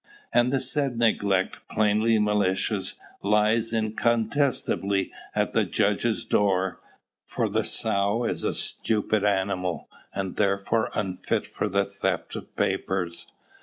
"And 0.33 0.51
the 0.51 0.59
said 0.59 0.97
neglect, 0.97 1.57
plainly 1.69 2.17
malicious, 2.17 2.95
lies 3.21 3.71
incontestably 3.71 5.11
at 5.35 5.53
the 5.53 5.63
judge's 5.63 6.25
door; 6.25 6.79
for 7.23 7.47
the 7.47 7.63
sow 7.63 8.23
is 8.23 8.43
a 8.43 8.51
stupid 8.51 9.23
animal, 9.23 9.87
and 10.11 10.37
therefore 10.37 10.89
unfitted 10.95 11.45
for 11.49 11.69
the 11.69 11.85
theft 11.85 12.35
of 12.35 12.55
papers. 12.55 13.27